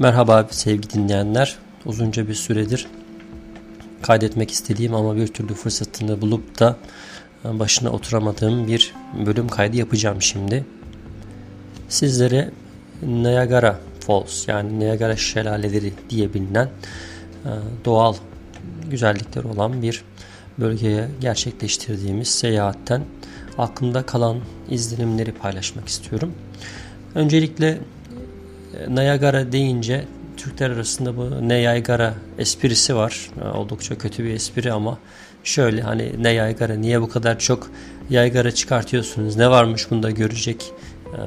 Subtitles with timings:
[0.00, 1.56] Merhaba sevgili dinleyenler.
[1.86, 2.86] Uzunca bir süredir
[4.02, 6.76] kaydetmek istediğim ama bir türlü fırsatını bulup da
[7.44, 8.94] başına oturamadığım bir
[9.26, 10.64] bölüm kaydı yapacağım şimdi.
[11.88, 12.50] Sizlere
[13.02, 16.66] Niagara Falls yani Niagara şelaleleri diye bilinen
[17.44, 17.50] e,
[17.84, 18.14] doğal
[18.90, 20.04] güzellikler olan bir
[20.58, 23.02] bölgeye gerçekleştirdiğimiz seyahatten
[23.58, 24.36] aklımda kalan
[24.70, 26.32] izlenimleri paylaşmak istiyorum.
[27.14, 27.78] Öncelikle
[28.88, 30.04] Niagara deyince
[30.36, 33.30] Türkler arasında bu Niagara esprisi var.
[33.54, 34.98] Oldukça kötü bir espri ama
[35.44, 37.70] şöyle hani ne yaygara niye bu kadar çok
[38.10, 40.72] yaygara çıkartıyorsunuz ne varmış bunda görecek
[41.06, 41.20] e,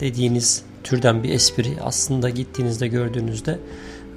[0.00, 3.58] dediğiniz türden bir espri aslında gittiğinizde gördüğünüzde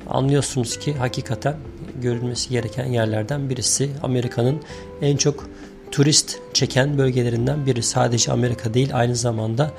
[0.09, 1.55] anlıyorsunuz ki hakikaten
[2.01, 3.89] görülmesi gereken yerlerden birisi.
[4.03, 4.61] Amerika'nın
[5.01, 5.49] en çok
[5.91, 7.83] turist çeken bölgelerinden biri.
[7.83, 9.71] Sadece Amerika değil aynı zamanda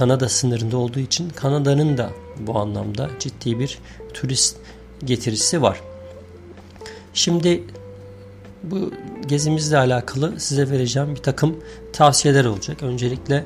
[0.00, 3.78] Kanada sınırında olduğu için Kanada'nın da bu anlamda ciddi bir
[4.14, 4.56] turist
[5.04, 5.80] getirisi var.
[7.14, 7.64] Şimdi
[8.62, 8.92] bu
[9.26, 11.56] gezimizle alakalı size vereceğim bir takım
[11.92, 12.82] tavsiyeler olacak.
[12.82, 13.44] Öncelikle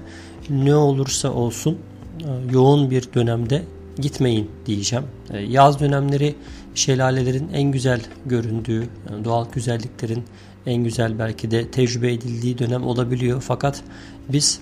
[0.51, 1.79] ne olursa olsun
[2.21, 3.63] e, yoğun bir dönemde
[3.99, 5.05] gitmeyin diyeceğim.
[5.31, 6.35] E, yaz dönemleri
[6.75, 8.89] şelalelerin en güzel göründüğü,
[9.25, 10.25] doğal güzelliklerin
[10.67, 13.43] en güzel belki de tecrübe edildiği dönem olabiliyor.
[13.47, 13.83] Fakat
[14.29, 14.61] biz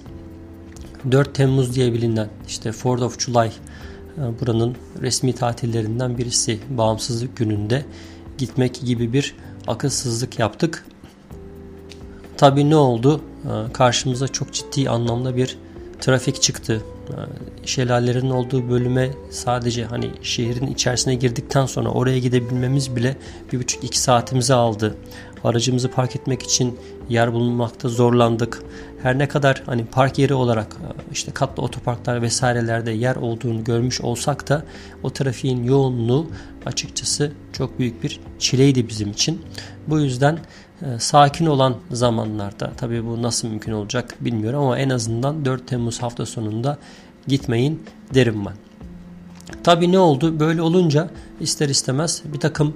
[1.10, 7.84] 4 Temmuz diye bilinen işte 4th of July e, buranın resmi tatillerinden birisi bağımsızlık gününde
[8.38, 9.34] gitmek gibi bir
[9.66, 10.84] akılsızlık yaptık.
[12.36, 13.20] Tabii ne oldu?
[13.44, 15.58] E, karşımıza çok ciddi anlamda bir
[16.00, 16.82] trafik çıktı.
[17.08, 17.16] E,
[17.66, 23.16] şelalelerin olduğu bölüme sadece hani şehrin içerisine girdikten sonra oraya gidebilmemiz bile
[23.52, 24.96] bir buçuk iki saatimizi aldı.
[25.44, 28.62] Aracımızı park etmek için yer bulunmakta zorlandık.
[29.02, 34.00] Her ne kadar hani park yeri olarak e, işte katlı otoparklar vesairelerde yer olduğunu görmüş
[34.00, 34.64] olsak da
[35.02, 36.26] o trafiğin yoğunluğu
[36.66, 39.42] açıkçası çok büyük bir çileydi bizim için.
[39.88, 40.38] Bu yüzden
[40.82, 46.02] e, sakin olan zamanlarda tabii bu nasıl mümkün olacak bilmiyorum ama en azından 4 Temmuz
[46.02, 46.78] hafta sonunda
[47.26, 47.82] gitmeyin
[48.14, 48.54] derim ben.
[49.64, 50.40] Tabii ne oldu?
[50.40, 51.10] Böyle olunca
[51.40, 52.74] ister istemez bir takım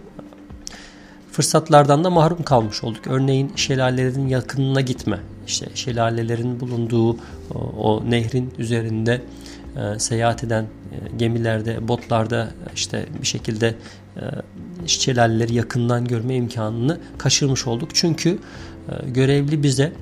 [1.36, 3.06] fırsatlardan da mahrum kalmış olduk.
[3.06, 5.18] Örneğin şelalelerin yakınına gitme.
[5.46, 7.12] İşte şelalelerin bulunduğu
[7.54, 9.22] o, o nehrin üzerinde
[9.76, 13.74] e, seyahat eden e, gemilerde, botlarda işte bir şekilde
[14.16, 14.22] e,
[14.86, 17.90] şelaleleri yakından görme imkanını kaçırmış olduk.
[17.94, 18.38] Çünkü
[18.88, 19.92] e, görevli bize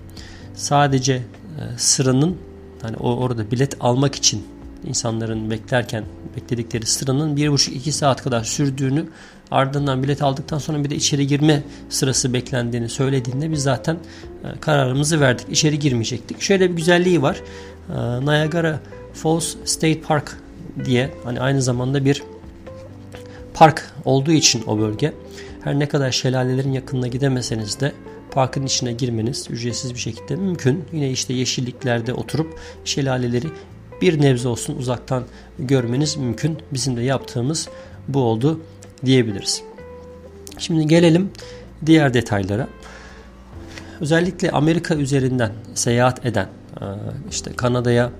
[0.54, 1.22] sadece e,
[1.76, 2.36] sıranın
[2.82, 4.46] hani orada bilet almak için
[4.84, 6.04] insanların beklerken
[6.36, 9.06] bekledikleri sıranın 1,5-2 saat kadar sürdüğünü
[9.50, 13.94] ardından bilet aldıktan sonra bir de içeri girme sırası beklendiğini söylediğinde biz zaten
[14.44, 15.46] e, kararımızı verdik.
[15.50, 16.40] İçeri girmeyecektik.
[16.40, 17.40] Şöyle bir güzelliği var.
[17.90, 17.94] E,
[18.26, 18.80] Niagara
[19.14, 20.38] Falls State Park
[20.84, 22.22] diye hani aynı zamanda bir
[23.54, 25.12] park olduğu için o bölge
[25.60, 27.92] her ne kadar şelalelerin yakınına gidemeseniz de
[28.30, 30.84] parkın içine girmeniz ücretsiz bir şekilde mümkün.
[30.92, 33.46] Yine işte yeşilliklerde oturup şelaleleri
[34.00, 35.24] bir nebze olsun uzaktan
[35.58, 36.58] görmeniz mümkün.
[36.72, 37.68] Bizim de yaptığımız
[38.08, 38.60] bu oldu
[39.04, 39.62] diyebiliriz.
[40.58, 41.30] Şimdi gelelim
[41.86, 42.68] diğer detaylara.
[44.00, 46.48] Özellikle Amerika üzerinden seyahat eden
[46.80, 46.84] e,
[47.30, 48.10] işte Kanada'ya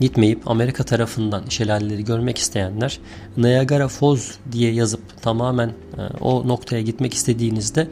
[0.00, 2.98] gitmeyip Amerika tarafından şelaleleri görmek isteyenler
[3.36, 5.72] Niagara Falls diye yazıp tamamen e,
[6.20, 7.88] o noktaya gitmek istediğinizde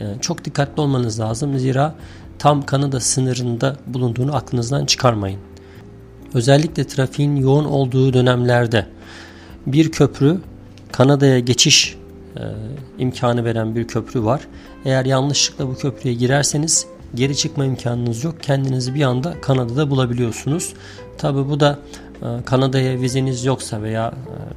[0.00, 1.58] e, çok dikkatli olmanız lazım.
[1.58, 1.94] Zira
[2.38, 5.49] tam Kanada sınırında bulunduğunu aklınızdan çıkarmayın.
[6.34, 8.86] Özellikle trafiğin yoğun olduğu dönemlerde
[9.66, 10.40] bir köprü
[10.92, 11.96] Kanada'ya geçiş
[12.36, 12.42] e,
[12.98, 14.40] imkanı veren bir köprü var.
[14.84, 18.42] Eğer yanlışlıkla bu köprüye girerseniz geri çıkma imkanınız yok.
[18.42, 20.72] Kendinizi bir anda Kanada'da bulabiliyorsunuz.
[21.18, 21.78] Tabi bu da
[22.22, 24.14] e, Kanada'ya vizeniz yoksa veya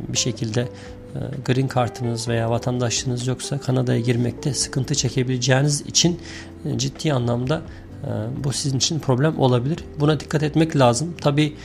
[0.10, 6.20] e, bir şekilde e, green kartınız veya vatandaşlığınız yoksa Kanada'ya girmekte sıkıntı çekebileceğiniz için
[6.66, 7.62] e, ciddi anlamda
[8.44, 9.80] bu sizin için problem olabilir.
[10.00, 11.14] Buna dikkat etmek lazım.
[11.22, 11.56] Tabi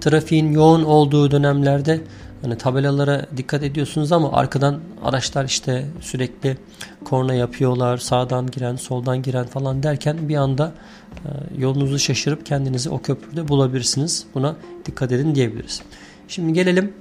[0.00, 2.00] trafiğin yoğun olduğu dönemlerde
[2.42, 6.56] Hani tabelalara dikkat ediyorsunuz ama arkadan araçlar işte sürekli
[7.04, 7.98] korna yapıyorlar.
[7.98, 10.72] Sağdan giren, soldan giren falan derken bir anda
[11.16, 11.28] e,
[11.60, 14.26] yolunuzu şaşırıp kendinizi o köprüde bulabilirsiniz.
[14.34, 14.56] Buna
[14.86, 15.82] dikkat edin diyebiliriz.
[16.28, 16.92] Şimdi gelelim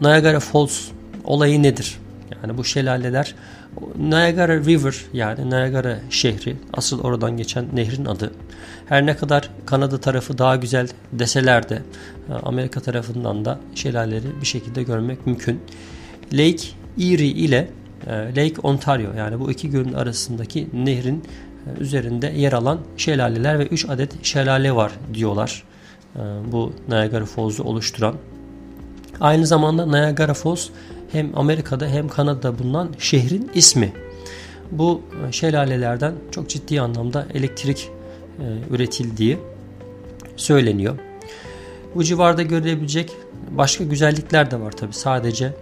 [0.00, 0.88] Niagara Falls
[1.24, 1.98] olayı nedir?
[2.30, 3.34] Yani bu şelaleler
[3.98, 8.32] Niagara River yani Niagara şehri asıl oradan geçen nehrin adı.
[8.86, 11.82] Her ne kadar Kanada tarafı daha güzel deseler de
[12.28, 15.60] e, Amerika tarafından da şelaleleri bir şekilde görmek mümkün.
[16.32, 16.68] Lake
[16.98, 17.68] Erie ile
[18.06, 21.24] e, Lake Ontario yani bu iki gölün arasındaki nehrin
[21.66, 25.64] e, üzerinde yer alan şelaleler ve 3 adet şelale var diyorlar.
[26.52, 28.14] bu Niagara Falls'u oluşturan.
[29.20, 30.68] Aynı zamanda Niagara Falls
[31.12, 33.92] hem Amerika'da hem Kanada'da bulunan şehrin ismi.
[34.70, 37.90] Bu e, şelalelerden çok ciddi anlamda elektrik
[38.38, 39.38] e, üretildiği
[40.36, 40.98] söyleniyor.
[41.94, 43.12] Bu civarda görülebilecek
[43.50, 44.92] başka güzellikler de var tabi.
[44.92, 45.52] Sadece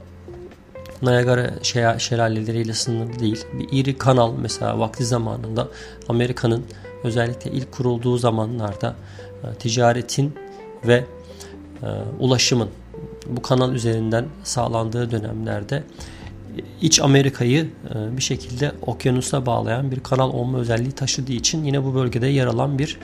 [1.02, 1.50] Niagara
[1.98, 3.44] şelaleleriyle sınırlı değil.
[3.52, 5.68] Bir iri kanal mesela vakti zamanında
[6.08, 6.64] Amerika'nın
[7.04, 8.96] özellikle ilk kurulduğu zamanlarda
[9.44, 10.34] e, ticaretin
[10.86, 11.04] ve
[12.20, 12.68] ulaşımın
[13.26, 15.82] bu kanal üzerinden sağlandığı dönemlerde
[16.80, 21.94] iç Amerika'yı e, bir şekilde okyanusa bağlayan bir kanal olma özelliği taşıdığı için yine bu
[21.94, 22.98] bölgede yer alan bir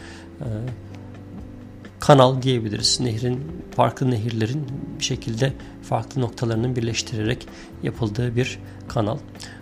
[2.00, 3.00] kanal diyebiliriz.
[3.00, 3.40] Nehrin,
[3.76, 4.66] farklı nehirlerin
[4.98, 5.52] bir şekilde
[5.82, 7.46] farklı noktalarının birleştirerek
[7.82, 8.58] yapıldığı bir
[8.88, 9.18] kanal.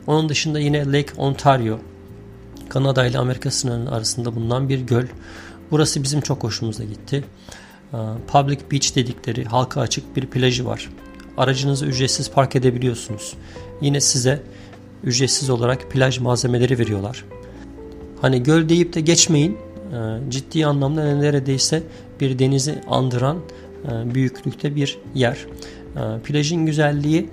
[0.07, 1.79] Onun dışında yine Lake Ontario,
[2.69, 5.07] Kanada ile Amerika sınırının arasında bulunan bir göl.
[5.71, 7.25] Burası bizim çok hoşumuza gitti.
[8.33, 10.89] Public Beach dedikleri halka açık bir plajı var.
[11.37, 13.35] Aracınızı ücretsiz park edebiliyorsunuz.
[13.81, 14.43] Yine size
[15.05, 17.25] ücretsiz olarak plaj malzemeleri veriyorlar.
[18.21, 19.59] Hani göl deyip de geçmeyin.
[20.29, 21.83] Ciddi anlamda neredeyse
[22.21, 23.39] bir denizi andıran
[23.85, 25.47] e, büyüklükte bir yer.
[25.97, 27.29] E, plajın güzelliği e,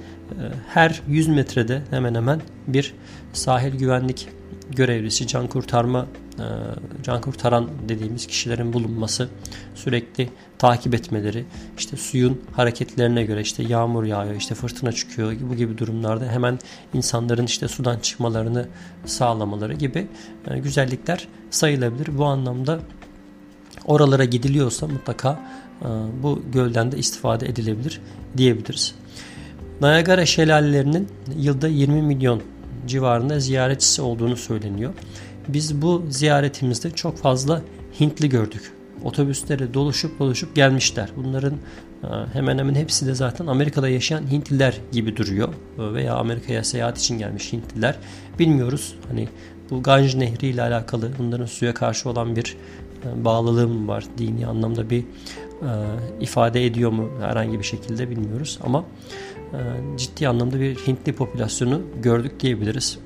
[0.68, 2.94] her 100 metrede hemen hemen bir
[3.34, 4.28] sahil güvenlik
[4.70, 6.08] görevlisi, can kurtarma
[7.04, 9.30] can kurtaran dediğimiz kişilerin bulunması,
[9.76, 11.46] sürekli takip etmeleri,
[11.78, 16.60] işte suyun hareketlerine göre işte yağmur yağıyor, işte fırtına çıkıyor bu gibi durumlarda hemen
[16.94, 18.68] insanların işte sudan çıkmalarını
[19.06, 20.08] sağlamaları gibi
[20.64, 22.18] güzellikler sayılabilir.
[22.18, 22.80] Bu anlamda
[23.86, 25.40] oralara gidiliyorsa mutlaka
[25.82, 25.88] e,
[26.24, 28.02] bu gölden de istifade edilebilir
[28.38, 28.96] diyebiliriz.
[29.82, 31.08] Niagara şelalelerinin
[31.38, 32.42] yılda 20 milyon
[32.88, 34.94] civarında ziyaretçisi olduğunu söyleniyor.
[35.48, 37.62] Biz bu ziyaretimizde çok fazla
[38.00, 38.72] Hintli gördük.
[39.04, 41.10] Otobüslere doluşup doluşup gelmişler.
[41.16, 41.54] Bunların
[42.04, 45.54] e, hemen hemen hepsi de zaten Amerika'da yaşayan Hintliler gibi duruyor.
[45.78, 47.96] Veya Amerika'ya seyahat için gelmiş Hintliler.
[48.40, 49.28] Bilmiyoruz hani
[49.70, 52.58] bu Ganj Nehri ile alakalı bunların suya karşı olan bir
[53.16, 54.06] bağlılığım var.
[54.18, 55.06] Dini anlamda bir e,
[56.22, 58.86] ifade ediyor mu herhangi bir şekilde bilmiyoruz ama
[59.54, 59.58] e,
[59.98, 63.00] ciddi anlamda bir Hintli popülasyonu gördük diyebiliriz.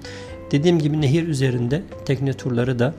[0.52, 2.94] Dediğim gibi nehir üzerinde tekne turları da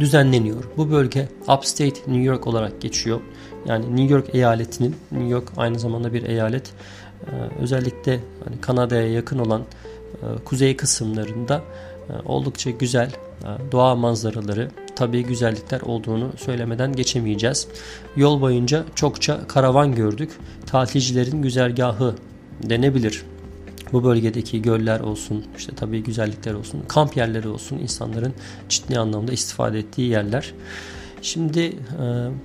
[0.00, 0.64] düzenleniyor.
[0.76, 3.20] Bu bölge Upstate New York olarak geçiyor.
[3.66, 6.72] Yani New York eyaletinin, New York aynı zamanda bir eyalet.
[7.26, 7.30] Ee,
[7.62, 9.62] özellikle hani Kanada'ya yakın olan
[10.12, 11.62] e, kuzey kısımlarında
[12.08, 13.10] e, oldukça güzel
[13.42, 17.68] e, doğa manzaraları, tabii güzellikler olduğunu söylemeden geçemeyeceğiz.
[18.16, 20.30] Yol boyunca çokça karavan gördük.
[20.66, 22.14] Tatilcilerin güzergahı
[22.62, 23.22] denebilir.
[23.92, 28.34] Bu bölgedeki göller olsun, işte tabii güzellikler olsun, kamp yerleri olsun, insanların
[28.68, 30.54] ciddi anlamda istifade ettiği yerler.
[31.22, 31.74] Şimdi e,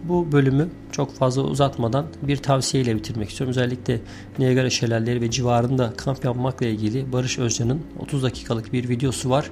[0.04, 3.50] bu bölümü çok fazla uzatmadan bir tavsiyeyle bitirmek istiyorum.
[3.50, 4.02] Özellikle
[4.40, 9.52] Niagara Şelalleri ve civarında kamp yapmakla ilgili Barış Özcan'ın 30 dakikalık bir videosu var.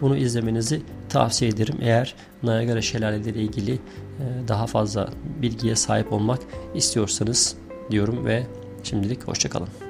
[0.00, 1.76] Bunu izlemenizi tavsiye ederim.
[1.80, 3.78] Eğer Niagara Şelaleleri ile ilgili e,
[4.48, 5.08] daha fazla
[5.42, 6.40] bilgiye sahip olmak
[6.74, 7.56] istiyorsanız
[7.90, 8.46] diyorum ve
[8.82, 9.83] şimdilik hoşçakalın.